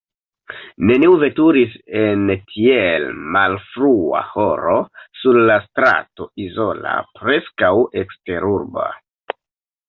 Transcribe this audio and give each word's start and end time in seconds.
Neniu 0.91 1.11
veturis 1.23 1.73
en 2.03 2.23
tiel 2.53 3.05
malfrua 3.35 4.23
horo 4.31 4.79
sur 5.25 5.39
la 5.51 5.59
strato 5.67 6.27
izola, 6.47 6.95
preskaŭ 7.21 7.71
eksterurba. 8.05 8.89